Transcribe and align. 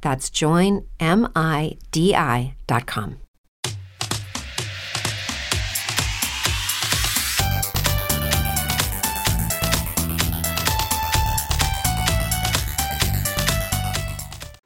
That's 0.00 0.30
joinmidi.com. 0.30 0.90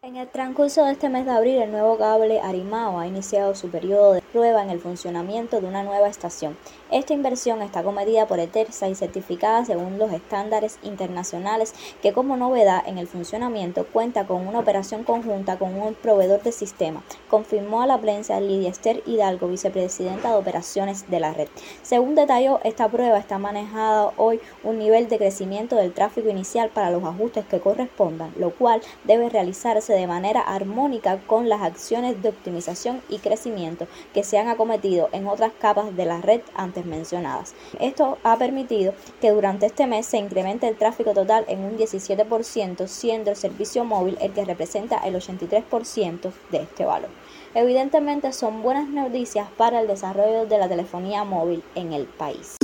En 0.03 0.17
el 0.17 0.29
transcurso 0.29 0.85
de 0.85 0.93
este 0.93 1.09
mes 1.09 1.25
de 1.25 1.33
abril, 1.33 1.63
el 1.63 1.73
nuevo 1.73 1.99
cable 1.99 2.41
Arimao 2.41 3.01
ha 3.01 3.07
iniciado 3.07 3.55
su 3.57 3.69
periodo 3.69 4.13
de 4.13 4.23
prueba 4.23 4.63
en 4.63 4.71
el 4.71 4.79
funcionamiento 4.79 5.61
de 5.61 5.67
una 5.67 5.83
nueva 5.83 6.09
estación. 6.09 6.57
Esta 6.91 7.15
inversión 7.15 7.63
está 7.63 7.83
cometida 7.83 8.27
por 8.27 8.39
ETERSA 8.39 8.89
y 8.89 8.95
certificada 8.95 9.65
según 9.65 9.99
los 9.99 10.13
estándares 10.13 10.79
internacionales 10.83 11.73
que 12.03 12.13
como 12.13 12.37
novedad 12.37 12.83
en 12.87 12.99
el 12.99 13.09
funcionamiento 13.09 13.87
cuenta 13.87 14.27
con 14.27 14.47
una 14.47 14.59
operación 14.59 15.03
conjunta 15.03 15.59
con 15.59 15.75
un 15.81 15.95
proveedor 15.95 16.43
de 16.43 16.53
sistema, 16.53 17.03
confirmó 17.31 17.81
a 17.81 17.87
la 17.87 17.99
prensa 17.99 18.39
Lidia 18.39 18.69
Esther 18.69 19.03
Hidalgo, 19.07 19.49
vicepresidenta 19.49 20.31
de 20.31 20.37
operaciones 20.37 21.11
de 21.11 21.21
la 21.21 21.33
red. 21.33 21.49
Según 21.83 22.15
detalló, 22.15 22.61
esta 22.65 22.89
prueba 22.89 23.19
está 23.19 23.39
manejada 23.39 24.13
hoy 24.19 24.41
un 24.63 24.79
nivel 24.79 25.09
de 25.09 25.17
crecimiento 25.17 25.77
del 25.77 25.95
tráfico 25.95 26.29
inicial 26.29 26.69
para 26.69 26.91
los 26.91 27.03
ajustes 27.03 27.47
que 27.47 27.61
correspondan, 27.61 28.33
lo 28.37 28.51
cual 28.51 28.83
debe 29.05 29.31
realizarse 29.31 29.95
de 29.95 30.07
manera 30.07 30.43
armónica 30.43 31.19
con 31.27 31.49
las 31.49 31.63
acciones 31.63 32.23
de 32.23 32.29
optimización 32.29 33.03
y 33.09 33.19
crecimiento 33.19 33.87
que 34.13 34.23
se 34.23 34.39
han 34.39 34.49
acometido 34.49 35.09
en 35.13 35.27
otras 35.27 35.53
capas 35.59 35.97
de 35.97 36.05
la 36.05 36.21
red 36.21 36.43
antes 36.55 36.84
mencionadas. 36.85 37.55
Esto 37.81 38.19
ha 38.23 38.37
permitido 38.37 38.95
que 39.21 39.31
durante 39.31 39.67
este 39.67 39.87
mes 39.87 40.07
se 40.07 40.19
incremente 40.19 40.69
el 40.69 40.77
tráfico 40.77 41.13
total 41.13 41.45
en 41.49 41.61
un 41.61 41.77
17%, 41.77 42.87
siendo 42.87 43.31
el 43.31 43.37
servicio 43.37 43.85
móvil 43.85 44.17
el 44.21 44.33
que 44.33 44.45
representa 44.45 44.99
el 44.99 45.15
83% 45.15 46.33
de 46.51 46.59
este 46.59 46.85
valor. 46.85 47.11
Evidentemente 47.55 48.33
son 48.33 48.63
buenas 48.63 48.89
noticias 48.89 49.49
para 49.57 49.81
el 49.81 49.87
desarrollo 49.87 50.47
de 50.47 50.59
la 50.59 50.69
telefonía 50.69 51.25
móvil 51.25 51.63
en 51.75 51.93
el 51.93 52.07
país. 52.07 52.57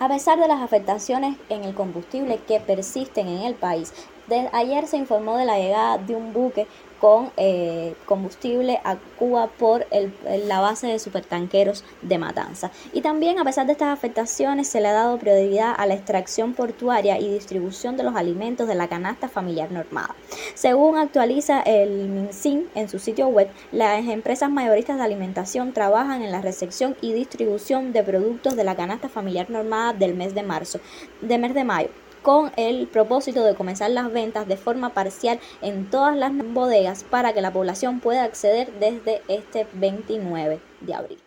A 0.00 0.08
pesar 0.08 0.40
de 0.40 0.48
las 0.48 0.62
afectaciones 0.62 1.36
en 1.50 1.62
el 1.62 1.74
combustible 1.74 2.40
que 2.48 2.58
persisten 2.58 3.28
en 3.28 3.42
el 3.42 3.54
país, 3.54 3.92
ayer 4.52 4.86
se 4.86 4.96
informó 4.96 5.36
de 5.36 5.44
la 5.44 5.58
llegada 5.58 5.98
de 5.98 6.16
un 6.16 6.32
buque 6.32 6.66
con 7.00 7.30
eh, 7.36 7.94
combustible 8.04 8.80
a 8.84 8.96
Cuba 9.18 9.48
por 9.48 9.86
la 10.46 10.60
base 10.60 10.86
de 10.86 10.98
supertanqueros 10.98 11.84
de 12.02 12.18
Matanza. 12.18 12.70
Y 12.92 13.00
también 13.00 13.38
a 13.38 13.44
pesar 13.44 13.66
de 13.66 13.72
estas 13.72 13.88
afectaciones 13.88 14.68
se 14.68 14.80
le 14.80 14.88
ha 14.88 14.92
dado 14.92 15.18
prioridad 15.18 15.74
a 15.76 15.86
la 15.86 15.94
extracción 15.94 16.54
portuaria 16.54 17.18
y 17.18 17.32
distribución 17.32 17.96
de 17.96 18.02
los 18.02 18.14
alimentos 18.14 18.68
de 18.68 18.74
la 18.74 18.88
canasta 18.88 19.28
familiar 19.28 19.72
normada. 19.72 20.14
Según 20.54 20.98
actualiza 20.98 21.60
el 21.62 22.08
MinSIN 22.08 22.68
en 22.74 22.88
su 22.88 22.98
sitio 22.98 23.28
web, 23.28 23.48
las 23.72 24.06
empresas 24.06 24.50
mayoristas 24.50 24.98
de 24.98 25.04
alimentación 25.04 25.72
trabajan 25.72 26.22
en 26.22 26.32
la 26.32 26.42
recepción 26.42 26.96
y 27.00 27.12
distribución 27.12 27.92
de 27.92 28.02
productos 28.02 28.56
de 28.56 28.64
la 28.64 28.76
canasta 28.76 29.08
familiar 29.08 29.50
normada 29.50 29.92
del 29.92 30.14
mes 30.14 30.34
de 30.34 30.42
marzo, 30.42 30.80
de 31.20 31.38
mes 31.38 31.54
de 31.54 31.64
mayo 31.64 31.90
con 32.22 32.52
el 32.56 32.86
propósito 32.86 33.44
de 33.44 33.54
comenzar 33.54 33.90
las 33.90 34.12
ventas 34.12 34.46
de 34.46 34.56
forma 34.56 34.90
parcial 34.90 35.40
en 35.62 35.88
todas 35.90 36.16
las 36.16 36.32
bodegas 36.32 37.04
para 37.04 37.32
que 37.32 37.40
la 37.40 37.52
población 37.52 38.00
pueda 38.00 38.24
acceder 38.24 38.72
desde 38.78 39.22
este 39.28 39.66
29 39.74 40.60
de 40.80 40.94
abril. 40.94 41.18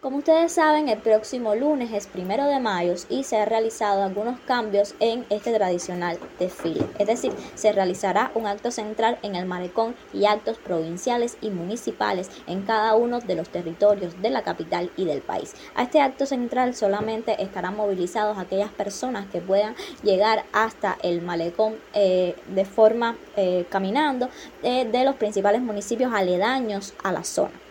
Como 0.00 0.18
ustedes 0.18 0.52
saben, 0.52 0.88
el 0.88 0.98
próximo 0.98 1.56
lunes 1.56 1.92
es 1.92 2.06
primero 2.06 2.44
de 2.44 2.60
mayo 2.60 2.94
y 3.08 3.24
se 3.24 3.36
han 3.36 3.48
realizado 3.48 4.04
algunos 4.04 4.38
cambios 4.38 4.94
en 5.00 5.26
este 5.28 5.52
tradicional 5.52 6.20
desfile. 6.38 6.86
Es 7.00 7.08
decir, 7.08 7.32
se 7.56 7.72
realizará 7.72 8.30
un 8.36 8.46
acto 8.46 8.70
central 8.70 9.18
en 9.22 9.34
el 9.34 9.44
malecón 9.44 9.96
y 10.12 10.26
actos 10.26 10.56
provinciales 10.58 11.36
y 11.40 11.50
municipales 11.50 12.30
en 12.46 12.62
cada 12.62 12.94
uno 12.94 13.18
de 13.18 13.34
los 13.34 13.48
territorios 13.48 14.22
de 14.22 14.30
la 14.30 14.44
capital 14.44 14.92
y 14.96 15.04
del 15.04 15.20
país. 15.20 15.56
A 15.74 15.82
este 15.82 16.00
acto 16.00 16.26
central 16.26 16.76
solamente 16.76 17.42
estarán 17.42 17.74
movilizados 17.74 18.38
aquellas 18.38 18.70
personas 18.70 19.26
que 19.26 19.40
puedan 19.40 19.74
llegar 20.04 20.44
hasta 20.52 20.96
el 21.02 21.22
malecón 21.22 21.74
eh, 21.92 22.36
de 22.46 22.64
forma 22.64 23.16
eh, 23.36 23.66
caminando 23.68 24.28
eh, 24.62 24.84
de 24.84 25.02
los 25.02 25.16
principales 25.16 25.60
municipios 25.60 26.12
aledaños 26.14 26.94
a 27.02 27.10
la 27.10 27.24
zona. 27.24 27.67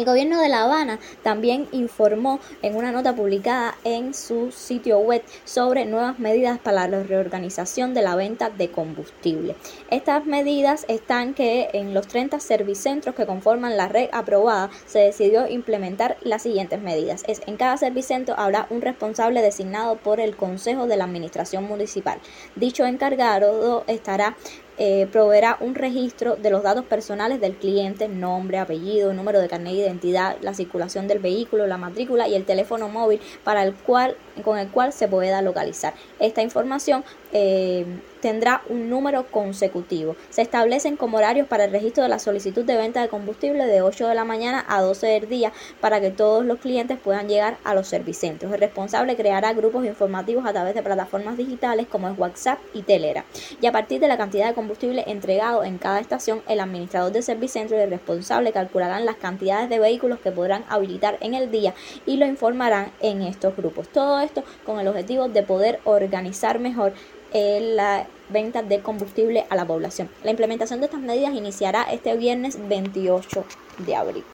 El 0.00 0.06
gobierno 0.06 0.40
de 0.40 0.48
La 0.48 0.62
Habana 0.62 0.98
también 1.22 1.68
informó 1.72 2.40
en 2.62 2.74
una 2.74 2.90
nota 2.90 3.14
publicada 3.14 3.74
en 3.84 4.14
su 4.14 4.50
sitio 4.50 4.98
web 4.98 5.22
sobre 5.44 5.84
nuevas 5.84 6.18
medidas 6.18 6.58
para 6.58 6.88
la 6.88 7.02
reorganización 7.02 7.92
de 7.92 8.00
la 8.00 8.16
venta 8.16 8.48
de 8.48 8.70
combustible. 8.70 9.56
Estas 9.90 10.24
medidas 10.24 10.86
están 10.88 11.34
que 11.34 11.68
en 11.74 11.92
los 11.92 12.08
30 12.08 12.40
servicentros 12.40 13.14
que 13.14 13.26
conforman 13.26 13.76
la 13.76 13.88
red 13.88 14.08
aprobada 14.12 14.70
se 14.86 15.00
decidió 15.00 15.46
implementar 15.46 16.16
las 16.22 16.44
siguientes 16.44 16.80
medidas. 16.80 17.22
Es 17.26 17.42
en 17.46 17.58
cada 17.58 17.76
servicentro 17.76 18.34
habrá 18.38 18.68
un 18.70 18.80
responsable 18.80 19.42
designado 19.42 19.96
por 19.96 20.18
el 20.18 20.34
Consejo 20.34 20.86
de 20.86 20.96
la 20.96 21.04
Administración 21.04 21.64
Municipal. 21.64 22.20
Dicho 22.56 22.86
encargado 22.86 23.84
estará 23.86 24.34
eh, 24.82 25.06
proveerá 25.12 25.58
un 25.60 25.74
registro 25.74 26.36
de 26.36 26.48
los 26.48 26.62
datos 26.62 26.86
personales 26.86 27.38
del 27.38 27.54
cliente, 27.54 28.08
nombre, 28.08 28.56
apellido, 28.56 29.12
número 29.12 29.38
de 29.38 29.46
carnet 29.46 29.74
de 29.74 29.80
identidad, 29.80 30.38
la 30.40 30.54
circulación 30.54 31.06
del 31.06 31.18
vehículo, 31.18 31.66
la 31.66 31.76
matrícula 31.76 32.28
y 32.28 32.34
el 32.34 32.46
teléfono 32.46 32.88
móvil 32.88 33.20
para 33.44 33.62
el 33.62 33.74
cual, 33.74 34.16
con 34.42 34.56
el 34.56 34.68
cual 34.68 34.94
se 34.94 35.06
pueda 35.06 35.42
localizar. 35.42 35.92
Esta 36.18 36.40
información 36.40 37.04
eh, 37.34 37.84
tendrá 38.22 38.62
un 38.70 38.88
número 38.88 39.26
consecutivo. 39.26 40.16
Se 40.30 40.40
establecen 40.40 40.96
como 40.96 41.18
horarios 41.18 41.46
para 41.46 41.64
el 41.64 41.72
registro 41.72 42.02
de 42.02 42.08
la 42.08 42.18
solicitud 42.18 42.64
de 42.64 42.76
venta 42.76 43.02
de 43.02 43.08
combustible 43.08 43.66
de 43.66 43.82
8 43.82 44.08
de 44.08 44.14
la 44.14 44.24
mañana 44.24 44.64
a 44.66 44.80
12 44.80 45.06
del 45.06 45.28
día 45.28 45.52
para 45.80 46.00
que 46.00 46.10
todos 46.10 46.44
los 46.44 46.58
clientes 46.58 46.98
puedan 46.98 47.28
llegar 47.28 47.58
a 47.64 47.74
los 47.74 47.86
servicentros. 47.86 48.50
El 48.52 48.60
responsable 48.60 49.14
creará 49.14 49.52
grupos 49.52 49.84
informativos 49.84 50.46
a 50.46 50.52
través 50.52 50.74
de 50.74 50.82
plataformas 50.82 51.36
digitales 51.36 51.86
como 51.86 52.08
es 52.08 52.18
WhatsApp 52.18 52.58
y 52.72 52.82
Telera. 52.82 53.26
Y 53.60 53.66
a 53.66 53.72
partir 53.72 54.00
de 54.00 54.08
la 54.08 54.16
cantidad 54.16 54.48
de 54.48 54.54
combustible 54.54 54.69
entregado 55.06 55.64
en 55.64 55.78
cada 55.78 56.00
estación, 56.00 56.42
el 56.48 56.60
administrador 56.60 57.12
del 57.12 57.22
servicentro 57.22 57.76
y 57.76 57.80
el 57.80 57.90
responsable 57.90 58.52
calcularán 58.52 59.04
las 59.04 59.16
cantidades 59.16 59.68
de 59.68 59.78
vehículos 59.78 60.18
que 60.20 60.32
podrán 60.32 60.64
habilitar 60.68 61.18
en 61.20 61.34
el 61.34 61.50
día 61.50 61.74
y 62.06 62.16
lo 62.16 62.26
informarán 62.26 62.92
en 63.00 63.22
estos 63.22 63.56
grupos. 63.56 63.88
Todo 63.88 64.20
esto 64.20 64.44
con 64.64 64.80
el 64.80 64.88
objetivo 64.88 65.28
de 65.28 65.42
poder 65.42 65.80
organizar 65.84 66.58
mejor 66.58 66.92
la 67.32 68.06
venta 68.28 68.62
de 68.62 68.80
combustible 68.80 69.46
a 69.50 69.56
la 69.56 69.64
población. 69.64 70.08
La 70.24 70.30
implementación 70.30 70.80
de 70.80 70.86
estas 70.86 71.00
medidas 71.00 71.32
iniciará 71.34 71.82
este 71.84 72.16
viernes 72.16 72.58
28 72.68 73.44
de 73.86 73.96
abril. 73.96 74.24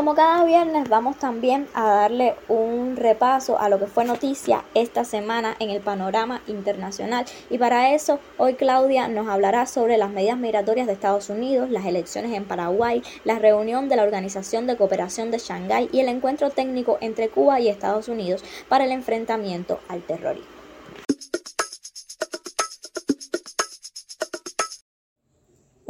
Como 0.00 0.14
cada 0.14 0.44
viernes 0.44 0.88
vamos 0.88 1.18
también 1.18 1.68
a 1.74 1.86
darle 1.86 2.34
un 2.48 2.96
repaso 2.96 3.58
a 3.58 3.68
lo 3.68 3.78
que 3.78 3.86
fue 3.86 4.06
noticia 4.06 4.64
esta 4.72 5.04
semana 5.04 5.56
en 5.58 5.68
el 5.68 5.82
panorama 5.82 6.40
internacional 6.46 7.26
y 7.50 7.58
para 7.58 7.92
eso 7.94 8.18
hoy 8.38 8.54
Claudia 8.54 9.08
nos 9.08 9.28
hablará 9.28 9.66
sobre 9.66 9.98
las 9.98 10.08
medidas 10.08 10.38
migratorias 10.38 10.86
de 10.86 10.94
Estados 10.94 11.28
Unidos, 11.28 11.68
las 11.68 11.84
elecciones 11.84 12.32
en 12.32 12.46
Paraguay, 12.46 13.02
la 13.24 13.38
reunión 13.38 13.90
de 13.90 13.96
la 13.96 14.04
Organización 14.04 14.66
de 14.66 14.78
Cooperación 14.78 15.30
de 15.30 15.36
Shanghái 15.36 15.90
y 15.92 16.00
el 16.00 16.08
encuentro 16.08 16.48
técnico 16.48 16.96
entre 17.02 17.28
Cuba 17.28 17.60
y 17.60 17.68
Estados 17.68 18.08
Unidos 18.08 18.42
para 18.70 18.84
el 18.86 18.92
enfrentamiento 18.92 19.80
al 19.86 20.00
terrorismo. 20.00 20.59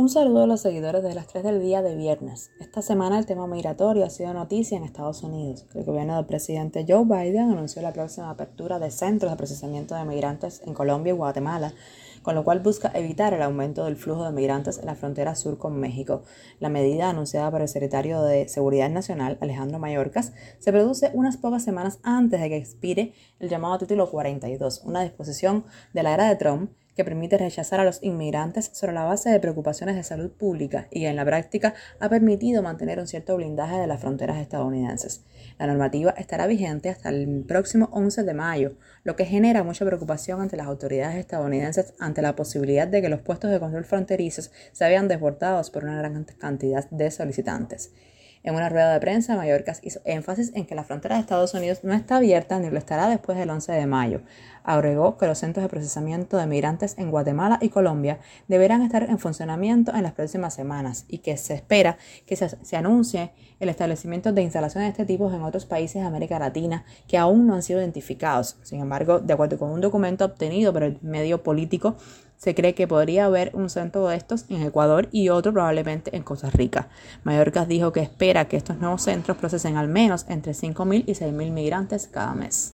Un 0.00 0.08
saludo 0.08 0.44
a 0.44 0.46
los 0.46 0.62
seguidores 0.62 1.02
de 1.02 1.12
las 1.12 1.26
3 1.26 1.44
del 1.44 1.60
día 1.60 1.82
de 1.82 1.94
viernes. 1.94 2.52
Esta 2.58 2.80
semana 2.80 3.18
el 3.18 3.26
tema 3.26 3.46
migratorio 3.46 4.06
ha 4.06 4.08
sido 4.08 4.32
noticia 4.32 4.78
en 4.78 4.84
Estados 4.84 5.22
Unidos. 5.22 5.66
El 5.74 5.84
gobierno 5.84 6.16
del 6.16 6.24
presidente 6.24 6.86
Joe 6.88 7.04
Biden 7.04 7.50
anunció 7.50 7.82
la 7.82 7.92
próxima 7.92 8.30
apertura 8.30 8.78
de 8.78 8.90
centros 8.90 9.30
de 9.30 9.36
procesamiento 9.36 9.94
de 9.94 10.06
migrantes 10.06 10.62
en 10.64 10.72
Colombia 10.72 11.12
y 11.12 11.16
Guatemala, 11.16 11.74
con 12.22 12.34
lo 12.34 12.44
cual 12.44 12.60
busca 12.60 12.90
evitar 12.94 13.34
el 13.34 13.42
aumento 13.42 13.84
del 13.84 13.96
flujo 13.96 14.24
de 14.24 14.32
migrantes 14.32 14.78
en 14.78 14.86
la 14.86 14.94
frontera 14.94 15.34
sur 15.34 15.58
con 15.58 15.78
México. 15.78 16.22
La 16.60 16.70
medida 16.70 17.10
anunciada 17.10 17.50
por 17.50 17.60
el 17.60 17.68
secretario 17.68 18.22
de 18.22 18.48
Seguridad 18.48 18.88
Nacional, 18.88 19.36
Alejandro 19.42 19.78
Mayorkas, 19.78 20.32
se 20.60 20.72
produce 20.72 21.10
unas 21.12 21.36
pocas 21.36 21.62
semanas 21.62 21.98
antes 22.02 22.40
de 22.40 22.48
que 22.48 22.56
expire 22.56 23.12
el 23.38 23.50
llamado 23.50 23.76
título 23.76 24.10
42, 24.10 24.80
una 24.84 25.02
disposición 25.02 25.66
de 25.92 26.02
la 26.02 26.14
era 26.14 26.26
de 26.26 26.36
Trump 26.36 26.70
que 27.00 27.04
permite 27.04 27.38
rechazar 27.38 27.80
a 27.80 27.84
los 27.84 28.02
inmigrantes 28.02 28.68
sobre 28.74 28.92
la 28.92 29.04
base 29.04 29.30
de 29.30 29.40
preocupaciones 29.40 29.96
de 29.96 30.02
salud 30.02 30.30
pública 30.30 30.86
y 30.90 31.06
en 31.06 31.16
la 31.16 31.24
práctica 31.24 31.72
ha 31.98 32.10
permitido 32.10 32.62
mantener 32.62 32.98
un 32.98 33.06
cierto 33.06 33.36
blindaje 33.36 33.76
de 33.76 33.86
las 33.86 34.02
fronteras 34.02 34.36
estadounidenses. 34.36 35.24
La 35.58 35.66
normativa 35.66 36.10
estará 36.18 36.46
vigente 36.46 36.90
hasta 36.90 37.08
el 37.08 37.42
próximo 37.48 37.88
11 37.92 38.24
de 38.24 38.34
mayo, 38.34 38.76
lo 39.02 39.16
que 39.16 39.24
genera 39.24 39.64
mucha 39.64 39.86
preocupación 39.86 40.42
ante 40.42 40.58
las 40.58 40.66
autoridades 40.66 41.16
estadounidenses 41.16 41.94
ante 41.98 42.20
la 42.20 42.36
posibilidad 42.36 42.86
de 42.86 43.00
que 43.00 43.08
los 43.08 43.22
puestos 43.22 43.50
de 43.50 43.60
control 43.60 43.86
fronterizos 43.86 44.52
se 44.72 44.86
vean 44.86 45.08
desbordados 45.08 45.70
por 45.70 45.84
una 45.84 45.96
gran 45.96 46.24
cantidad 46.38 46.86
de 46.90 47.10
solicitantes. 47.10 47.92
En 48.42 48.54
una 48.54 48.70
rueda 48.70 48.94
de 48.94 49.00
prensa, 49.00 49.36
Mallorcas 49.36 49.80
hizo 49.82 50.00
énfasis 50.06 50.52
en 50.54 50.64
que 50.64 50.74
la 50.74 50.82
frontera 50.82 51.16
de 51.16 51.20
Estados 51.20 51.52
Unidos 51.52 51.80
no 51.82 51.92
está 51.92 52.16
abierta 52.16 52.58
ni 52.58 52.70
lo 52.70 52.78
estará 52.78 53.06
después 53.06 53.36
del 53.36 53.50
11 53.50 53.72
de 53.72 53.86
mayo. 53.86 54.22
Agregó 54.64 55.18
que 55.18 55.26
los 55.26 55.38
centros 55.38 55.62
de 55.62 55.68
procesamiento 55.68 56.38
de 56.38 56.46
migrantes 56.46 56.96
en 56.96 57.10
Guatemala 57.10 57.58
y 57.60 57.68
Colombia 57.68 58.18
deberán 58.48 58.80
estar 58.80 59.02
en 59.02 59.18
funcionamiento 59.18 59.94
en 59.94 60.04
las 60.04 60.12
próximas 60.12 60.54
semanas 60.54 61.04
y 61.06 61.18
que 61.18 61.36
se 61.36 61.52
espera 61.52 61.98
que 62.24 62.34
se, 62.36 62.76
anuncie 62.76 63.32
el 63.58 63.68
establecimiento 63.68 64.32
de 64.32 64.40
instalaciones 64.40 64.86
de 64.86 65.02
este 65.02 65.04
tipo 65.04 65.30
en 65.30 65.42
otros 65.42 65.66
países 65.66 66.00
de 66.00 66.08
América 66.08 66.38
Latina 66.38 66.86
que 67.06 67.18
aún 67.18 67.46
no 67.46 67.54
han 67.54 67.62
sido 67.62 67.80
identificados. 67.80 68.56
Sin 68.62 68.80
embargo, 68.80 69.20
de 69.20 69.34
acuerdo 69.34 69.58
con 69.58 69.70
un 69.70 69.82
documento 69.82 70.24
obtenido 70.24 70.72
por 70.72 70.82
el 70.82 70.98
medio 71.02 71.42
político, 71.42 71.96
se 72.40 72.54
cree 72.54 72.74
que 72.74 72.88
podría 72.88 73.26
haber 73.26 73.50
un 73.54 73.68
centro 73.68 74.08
de 74.08 74.16
estos 74.16 74.46
en 74.48 74.62
Ecuador 74.62 75.10
y 75.12 75.28
otro 75.28 75.52
probablemente 75.52 76.16
en 76.16 76.22
Costa 76.22 76.48
Rica. 76.48 76.88
Mallorca 77.22 77.66
dijo 77.66 77.92
que 77.92 78.00
espera 78.00 78.48
que 78.48 78.56
estos 78.56 78.78
nuevos 78.78 79.02
centros 79.02 79.36
procesen 79.36 79.76
al 79.76 79.88
menos 79.88 80.24
entre 80.26 80.52
5.000 80.52 81.04
y 81.06 81.12
6.000 81.12 81.50
migrantes 81.52 82.06
cada 82.06 82.34
mes. 82.34 82.72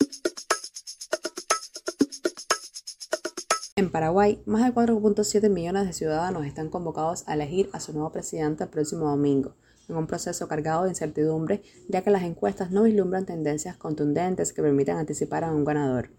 En 3.76 3.92
Paraguay, 3.92 4.42
más 4.48 4.64
de 4.64 4.74
4.7 4.74 5.48
millones 5.50 5.86
de 5.86 5.94
ciudadanos 5.94 6.46
están 6.46 6.70
convocados 6.70 7.24
a 7.28 7.36
elegir 7.36 7.70
a 7.72 7.80
su 7.80 7.94
nuevo 7.94 8.12
presidente 8.12 8.64
el 8.64 8.70
próximo 8.72 9.10
domingo, 9.10 9.54
en 9.92 9.98
un 9.98 10.08
proceso 10.08 10.48
cargado 10.48 10.84
de 10.84 10.90
incertidumbre, 10.90 11.62
ya 11.88 12.02
que 12.02 12.10
las 12.10 12.24
encuestas 12.24 12.72
no 12.72 12.84
vislumbran 12.84 13.26
tendencias 13.26 13.78
contundentes 13.78 14.54
que 14.54 14.62
permitan 14.62 14.98
anticipar 14.98 15.44
a 15.44 15.52
un 15.52 15.66
ganador. 15.66 16.10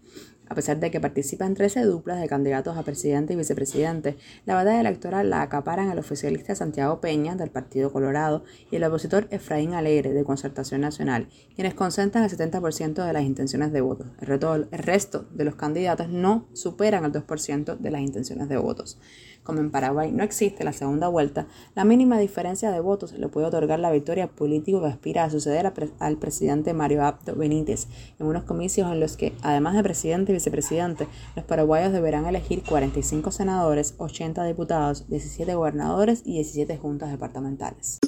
A 0.49 0.55
pesar 0.55 0.79
de 0.79 0.91
que 0.91 0.99
participan 0.99 1.55
13 1.55 1.83
duplas 1.83 2.19
de 2.19 2.27
candidatos 2.27 2.77
a 2.77 2.83
presidente 2.83 3.33
y 3.33 3.35
vicepresidente, 3.37 4.17
la 4.45 4.55
batalla 4.55 4.81
electoral 4.81 5.29
la 5.29 5.41
acaparan 5.41 5.89
el 5.89 5.99
oficialista 5.99 6.53
Santiago 6.53 6.99
Peña, 6.99 7.35
del 7.35 7.49
Partido 7.49 7.91
Colorado, 7.93 8.43
y 8.69 8.75
el 8.75 8.83
opositor 8.83 9.27
Efraín 9.31 9.73
Alegre, 9.73 10.13
de 10.13 10.23
Concertación 10.23 10.81
Nacional, 10.81 11.29
quienes 11.55 11.73
concentran 11.73 12.25
el 12.25 12.29
70% 12.29 13.05
de 13.05 13.13
las 13.13 13.23
intenciones 13.23 13.71
de 13.71 13.81
votos. 13.81 14.07
El, 14.19 14.67
resto 14.71 15.25
de 15.31 15.45
los 15.45 15.55
candidatos 15.55 16.09
no 16.09 16.47
superan 16.53 17.05
el 17.05 17.13
2% 17.13 17.77
de 17.77 17.91
las 17.91 18.01
intenciones 18.01 18.49
de 18.49 18.57
votos. 18.57 18.99
Como 19.43 19.59
en 19.59 19.71
Paraguay 19.71 20.11
no 20.11 20.23
existe 20.23 20.63
la 20.63 20.71
segunda 20.71 21.09
vuelta, 21.09 21.47
la 21.75 21.83
mínima 21.83 22.17
diferencia 22.17 22.71
de 22.71 22.79
votos 22.79 23.11
le 23.13 23.27
puede 23.27 23.47
otorgar 23.47 23.79
la 23.79 23.91
victoria 23.91 24.27
política 24.27 24.79
que 24.79 24.87
aspira 24.87 25.25
a 25.25 25.29
suceder 25.29 25.71
al 25.99 26.17
presidente 26.17 26.73
Mario 26.73 27.03
Abdo 27.03 27.35
Benítez 27.35 27.87
en 28.19 28.27
unos 28.27 28.43
comicios 28.43 28.91
en 28.91 28.99
los 28.99 29.17
que, 29.17 29.33
además 29.41 29.75
de 29.75 29.83
presidente 29.83 30.31
y 30.31 30.35
vicepresidente, 30.35 31.07
los 31.35 31.43
paraguayos 31.45 31.91
deberán 31.91 32.25
elegir 32.25 32.63
45 32.63 33.31
senadores, 33.31 33.95
80 33.97 34.45
diputados, 34.45 35.07
17 35.09 35.53
gobernadores 35.55 36.21
y 36.25 36.33
17 36.33 36.77
juntas 36.77 37.11
departamentales. 37.11 37.99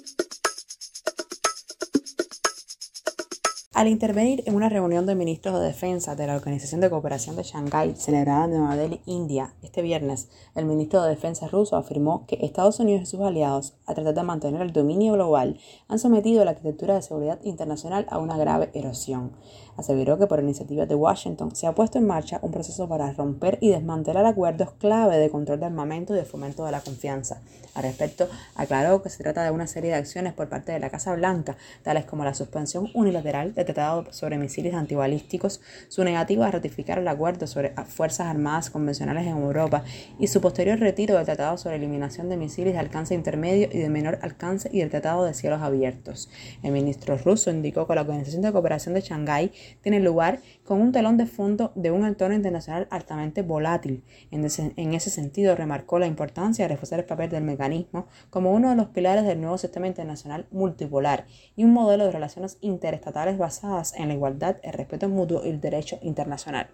Al 3.75 3.89
intervenir 3.89 4.41
en 4.45 4.55
una 4.55 4.69
reunión 4.69 5.05
de 5.05 5.15
ministros 5.15 5.59
de 5.59 5.65
defensa 5.65 6.15
de 6.15 6.25
la 6.25 6.37
Organización 6.37 6.79
de 6.79 6.89
Cooperación 6.89 7.35
de 7.35 7.43
Shanghái 7.43 7.93
celebrada 7.97 8.45
en 8.45 8.51
Nueva 8.51 8.77
Delhi, 8.77 9.01
India, 9.05 9.53
este 9.63 9.81
viernes, 9.81 10.29
el 10.55 10.63
ministro 10.63 11.03
de 11.03 11.09
Defensa 11.09 11.49
ruso 11.49 11.75
afirmó 11.75 12.25
que 12.25 12.37
Estados 12.39 12.79
Unidos 12.79 13.01
y 13.01 13.05
sus 13.05 13.19
aliados, 13.19 13.73
a 13.85 13.93
tratar 13.93 14.13
de 14.13 14.23
mantener 14.23 14.61
el 14.61 14.71
dominio 14.71 15.11
global, 15.11 15.59
han 15.89 15.99
sometido 15.99 16.45
la 16.45 16.51
arquitectura 16.51 16.95
de 16.95 17.01
seguridad 17.01 17.37
internacional 17.43 18.07
a 18.09 18.17
una 18.19 18.37
grave 18.37 18.69
erosión. 18.73 19.33
Aseguró 19.75 20.17
que 20.17 20.27
por 20.27 20.39
iniciativa 20.39 20.85
de 20.85 20.95
Washington 20.95 21.53
se 21.53 21.67
ha 21.67 21.75
puesto 21.75 21.97
en 21.97 22.07
marcha 22.07 22.39
un 22.43 22.51
proceso 22.51 22.87
para 22.87 23.11
romper 23.11 23.57
y 23.59 23.71
desmantelar 23.71 24.25
acuerdos 24.25 24.71
clave 24.79 25.17
de 25.17 25.29
control 25.29 25.59
de 25.59 25.65
armamento 25.65 26.13
y 26.13 26.17
de 26.17 26.23
fomento 26.23 26.63
de 26.63 26.71
la 26.71 26.79
confianza. 26.79 27.41
Al 27.73 27.83
respecto, 27.83 28.29
aclaró 28.55 29.01
que 29.01 29.09
se 29.09 29.21
trata 29.21 29.43
de 29.43 29.51
una 29.51 29.67
serie 29.67 29.89
de 29.89 29.97
acciones 29.97 30.31
por 30.31 30.47
parte 30.47 30.71
de 30.71 30.79
la 30.79 30.89
Casa 30.89 31.13
Blanca, 31.13 31.57
tales 31.83 32.05
como 32.05 32.23
la 32.23 32.33
suspensión 32.33 32.89
unilateral 32.93 33.53
de 33.53 33.64
Tratado 33.65 34.05
sobre 34.11 34.37
Misiles 34.37 34.73
Antibalísticos, 34.73 35.61
su 35.89 36.03
negativa 36.03 36.47
a 36.47 36.51
ratificar 36.51 36.99
el 36.99 37.07
acuerdo 37.07 37.47
sobre 37.47 37.73
Fuerzas 37.87 38.27
Armadas 38.27 38.69
Convencionales 38.69 39.25
en 39.25 39.37
Europa 39.37 39.83
y 40.19 40.27
su 40.27 40.41
posterior 40.41 40.79
retiro 40.79 41.15
del 41.15 41.25
Tratado 41.25 41.57
sobre 41.57 41.77
Eliminación 41.77 42.29
de 42.29 42.37
Misiles 42.37 42.73
de 42.73 42.79
Alcance 42.79 43.13
Intermedio 43.13 43.67
y 43.71 43.79
de 43.79 43.89
Menor 43.89 44.19
Alcance 44.21 44.69
y 44.71 44.81
el 44.81 44.89
Tratado 44.89 45.25
de 45.25 45.33
Cielos 45.33 45.61
Abiertos. 45.61 46.29
El 46.63 46.71
ministro 46.71 47.17
ruso 47.17 47.49
indicó 47.49 47.87
que 47.87 47.95
la 47.95 48.01
Organización 48.01 48.43
de 48.43 48.51
Cooperación 48.51 48.93
de 48.93 49.01
Shanghái 49.01 49.51
tiene 49.81 49.99
lugar 49.99 50.39
con 50.63 50.79
un 50.81 50.91
telón 50.91 51.17
de 51.17 51.25
fondo 51.25 51.71
de 51.75 51.91
un 51.91 52.05
entorno 52.05 52.35
internacional 52.35 52.87
altamente 52.91 53.41
volátil. 53.41 54.03
En 54.31 54.45
ese, 54.45 54.73
en 54.75 54.93
ese 54.93 55.09
sentido, 55.09 55.55
remarcó 55.55 55.99
la 55.99 56.07
importancia 56.07 56.65
de 56.65 56.69
reforzar 56.69 56.99
el 56.99 57.05
papel 57.05 57.29
del 57.29 57.43
mecanismo 57.43 58.07
como 58.29 58.53
uno 58.53 58.69
de 58.69 58.75
los 58.75 58.87
pilares 58.87 59.25
del 59.25 59.41
nuevo 59.41 59.57
sistema 59.57 59.87
internacional 59.87 60.47
multipolar 60.51 61.25
y 61.55 61.63
un 61.63 61.73
modelo 61.73 62.05
de 62.05 62.11
relaciones 62.11 62.57
interestatales 62.61 63.37
basado 63.37 63.54
en 63.95 64.07
la 64.07 64.13
igualdad, 64.13 64.57
el 64.63 64.73
respeto 64.73 65.09
mutuo 65.09 65.41
y 65.43 65.49
el 65.49 65.61
derecho 65.61 65.97
internacional. 66.01 66.69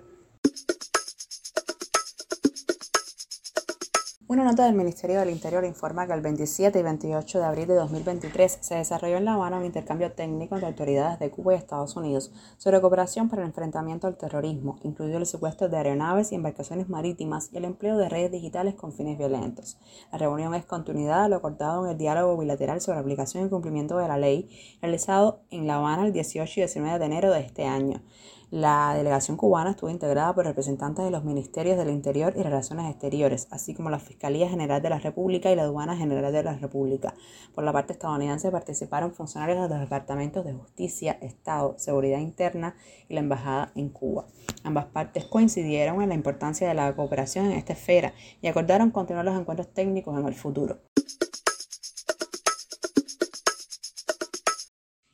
Una 4.31 4.45
nota 4.45 4.63
del 4.63 4.75
Ministerio 4.75 5.19
del 5.19 5.29
Interior 5.29 5.65
informa 5.65 6.07
que 6.07 6.13
el 6.13 6.21
27 6.21 6.79
y 6.79 6.83
28 6.83 7.39
de 7.39 7.43
abril 7.43 7.67
de 7.67 7.73
2023 7.73 8.59
se 8.61 8.75
desarrolló 8.75 9.17
en 9.17 9.25
La 9.25 9.33
Habana 9.33 9.57
un 9.57 9.65
intercambio 9.65 10.13
técnico 10.13 10.55
entre 10.55 10.69
autoridades 10.69 11.19
de 11.19 11.29
Cuba 11.29 11.53
y 11.53 11.57
Estados 11.57 11.97
Unidos 11.97 12.31
sobre 12.57 12.79
cooperación 12.79 13.27
para 13.27 13.41
el 13.41 13.49
enfrentamiento 13.49 14.07
al 14.07 14.15
terrorismo, 14.15 14.79
incluido 14.83 15.17
el 15.17 15.25
secuestro 15.25 15.67
de 15.67 15.75
aeronaves 15.75 16.31
y 16.31 16.35
embarcaciones 16.35 16.87
marítimas 16.87 17.49
y 17.51 17.57
el 17.57 17.65
empleo 17.65 17.97
de 17.97 18.07
redes 18.07 18.31
digitales 18.31 18.75
con 18.75 18.93
fines 18.93 19.17
violentos. 19.17 19.77
La 20.13 20.17
reunión 20.17 20.55
es 20.55 20.63
continuidad 20.63 21.25
a 21.25 21.27
lo 21.27 21.35
acordado 21.35 21.83
en 21.83 21.91
el 21.91 21.97
diálogo 21.97 22.37
bilateral 22.37 22.79
sobre 22.79 22.99
aplicación 22.99 23.45
y 23.45 23.49
cumplimiento 23.49 23.97
de 23.97 24.07
la 24.07 24.17
ley, 24.17 24.49
realizado 24.81 25.41
en 25.49 25.67
La 25.67 25.75
Habana 25.75 26.05
el 26.05 26.13
18 26.13 26.49
y 26.55 26.63
19 26.63 26.99
de 26.99 27.05
enero 27.05 27.33
de 27.33 27.41
este 27.41 27.65
año. 27.65 28.01
La 28.49 28.93
delegación 28.97 29.37
cubana 29.37 29.71
estuvo 29.71 29.89
integrada 29.89 30.35
por 30.35 30.43
representantes 30.43 31.05
de 31.05 31.11
los 31.11 31.23
Ministerios 31.23 31.77
del 31.77 31.89
Interior 31.89 32.33
y 32.35 32.43
Relaciones 32.43 32.91
Exteriores, 32.91 33.47
así 33.49 33.73
como 33.73 33.89
la 33.89 33.97
Fiscalía 33.97 34.20
General 34.21 34.81
de 34.81 34.89
la 34.89 34.99
República 34.99 35.51
y 35.51 35.55
la 35.55 35.63
Aduana 35.63 35.97
General 35.97 36.31
de 36.31 36.43
la 36.43 36.53
República. 36.53 37.13
Por 37.55 37.63
la 37.63 37.73
parte 37.73 37.93
estadounidense 37.93 38.51
participaron 38.51 39.13
funcionarios 39.13 39.61
de 39.63 39.69
los 39.69 39.79
departamentos 39.79 40.45
de 40.45 40.53
Justicia, 40.53 41.17
Estado, 41.21 41.75
Seguridad 41.77 42.19
Interna 42.19 42.75
y 43.09 43.15
la 43.15 43.21
Embajada 43.21 43.71
en 43.75 43.89
Cuba. 43.89 44.27
Ambas 44.63 44.85
partes 44.85 45.25
coincidieron 45.25 46.01
en 46.01 46.09
la 46.09 46.15
importancia 46.15 46.67
de 46.67 46.75
la 46.75 46.95
cooperación 46.95 47.47
en 47.47 47.53
esta 47.53 47.73
esfera 47.73 48.13
y 48.41 48.47
acordaron 48.47 48.91
continuar 48.91 49.25
los 49.25 49.39
encuentros 49.39 49.73
técnicos 49.73 50.17
en 50.19 50.27
el 50.27 50.35
futuro. 50.35 50.77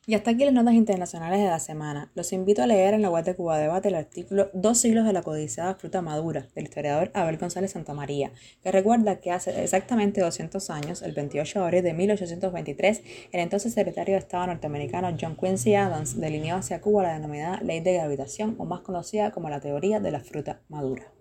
Y 0.08 0.14
hasta 0.14 0.30
aquí 0.30 0.42
las 0.42 0.54
notas 0.54 0.72
internacionales 0.72 1.38
de 1.38 1.48
la 1.48 1.58
semana. 1.58 2.10
Los 2.14 2.32
invito 2.32 2.62
a 2.62 2.66
leer 2.66 2.94
en 2.94 3.02
la 3.02 3.10
web 3.10 3.26
de 3.26 3.36
Cuba 3.36 3.58
Debate 3.58 3.88
el 3.88 3.94
artículo 3.94 4.48
Dos 4.54 4.78
siglos 4.78 5.04
de 5.04 5.12
la 5.12 5.20
codiciada 5.20 5.74
fruta 5.74 6.00
madura 6.00 6.46
del 6.54 6.64
historiador 6.64 7.10
Abel 7.12 7.36
González 7.36 7.72
Santamaría, 7.72 8.32
que 8.62 8.72
recuerda 8.72 9.20
que 9.20 9.32
hace 9.32 9.62
exactamente 9.62 10.22
200 10.22 10.70
años, 10.70 11.02
el 11.02 11.12
28 11.12 11.58
de 11.58 11.64
abril 11.66 11.82
de 11.82 11.92
1823, 11.92 13.02
el 13.32 13.40
entonces 13.40 13.74
secretario 13.74 14.14
de 14.14 14.20
Estado 14.20 14.46
norteamericano 14.46 15.14
John 15.20 15.36
Quincy 15.36 15.74
Adams 15.74 16.18
delineó 16.18 16.56
hacia 16.56 16.80
Cuba 16.80 17.02
la 17.02 17.12
denominada 17.12 17.60
ley 17.60 17.80
de 17.80 17.92
gravitación 17.92 18.54
o 18.56 18.64
más 18.64 18.80
conocida 18.80 19.30
como 19.30 19.50
la 19.50 19.60
teoría 19.60 20.00
de 20.00 20.10
la 20.10 20.20
fruta 20.20 20.62
madura. 20.70 21.17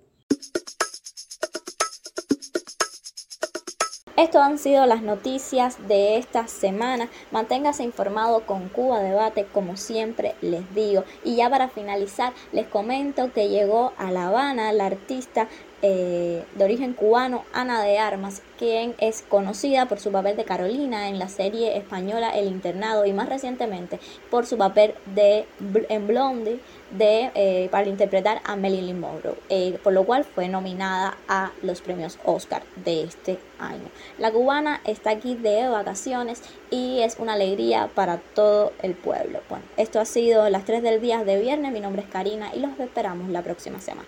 Estas 4.17 4.47
han 4.47 4.57
sido 4.57 4.87
las 4.87 5.03
noticias 5.03 5.87
de 5.87 6.17
esta 6.17 6.47
semana. 6.47 7.07
Manténgase 7.29 7.83
informado 7.83 8.47
con 8.47 8.67
Cuba 8.67 8.99
Debate, 8.99 9.45
como 9.45 9.77
siempre 9.77 10.33
les 10.41 10.73
digo. 10.73 11.03
Y 11.23 11.35
ya 11.35 11.51
para 11.51 11.69
finalizar, 11.69 12.33
les 12.51 12.65
comento 12.65 13.31
que 13.31 13.49
llegó 13.49 13.93
a 13.95 14.11
La 14.11 14.29
Habana 14.29 14.73
la 14.73 14.87
artista 14.87 15.47
eh, 15.81 16.43
de 16.55 16.63
origen 16.63 16.93
cubano, 16.93 17.45
Ana 17.53 17.83
de 17.83 17.99
Armas, 17.99 18.41
quien 18.57 18.95
es 18.99 19.21
conocida 19.21 19.85
por 19.87 19.99
su 19.99 20.11
papel 20.11 20.35
de 20.35 20.43
Carolina 20.43 21.07
en 21.07 21.19
la 21.19 21.29
serie 21.29 21.77
española 21.77 22.31
El 22.31 22.47
Internado 22.47 23.05
y 23.05 23.13
más 23.13 23.29
recientemente 23.29 23.99
por 24.31 24.47
su 24.47 24.57
papel 24.57 24.95
de 25.13 25.45
en 25.89 26.07
Blondie 26.07 26.59
de, 26.91 27.31
eh, 27.35 27.67
para 27.69 27.87
interpretar 27.87 28.41
a 28.45 28.55
Marilyn 28.55 28.99
Monroe, 28.99 29.35
eh, 29.49 29.77
por 29.83 29.93
lo 29.93 30.03
cual 30.03 30.23
fue 30.23 30.47
nominada 30.47 31.17
a 31.27 31.51
los 31.61 31.81
premios 31.81 32.17
Oscar 32.25 32.63
de 32.83 33.03
este 33.03 33.37
año. 33.59 33.89
La 34.17 34.31
cubana 34.31 34.81
está 34.85 35.11
aquí 35.11 35.35
de 35.35 35.67
vacaciones 35.67 36.41
y 36.71 37.01
es 37.01 37.17
una 37.19 37.33
alegría 37.33 37.89
para 37.93 38.17
todo 38.17 38.73
el 38.81 38.95
pueblo. 38.95 39.41
Bueno, 39.49 39.65
esto 39.77 39.99
ha 39.99 40.05
sido 40.05 40.49
las 40.49 40.65
3 40.65 40.81
del 40.81 41.01
día 41.01 41.23
de 41.23 41.39
viernes. 41.39 41.71
Mi 41.71 41.81
nombre 41.81 42.01
es 42.01 42.07
Karina 42.09 42.51
y 42.55 42.59
los 42.59 42.79
esperamos 42.79 43.29
la 43.29 43.41
próxima 43.41 43.79
semana. 43.79 44.07